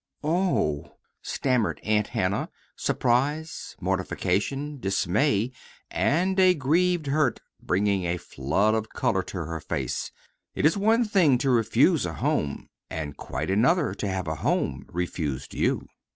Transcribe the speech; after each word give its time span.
O 0.23 0.79
h 0.79 0.85
h," 0.87 0.91
stammered 1.21 1.79
Aunt 1.83 2.07
Hannah, 2.07 2.49
surprise, 2.75 3.75
mortification, 3.79 4.79
dismay, 4.79 5.51
and 5.91 6.39
a 6.39 6.55
grieved 6.55 7.05
hurt 7.05 7.39
bringing 7.61 8.05
a 8.05 8.17
flood 8.17 8.73
of 8.73 8.89
color 8.89 9.21
to 9.21 9.37
her 9.45 9.59
face. 9.59 10.11
It 10.55 10.65
is 10.65 10.75
one 10.75 11.05
thing 11.05 11.37
to 11.37 11.51
refuse 11.51 12.07
a 12.07 12.13
home, 12.13 12.69
and 12.89 13.15
quite 13.15 13.51
another 13.51 13.93
to 13.93 14.07
have 14.07 14.27
a 14.27 14.37
home 14.41 14.85
refused 14.91 15.53
you. 15.53 15.85